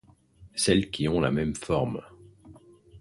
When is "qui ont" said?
0.89-1.19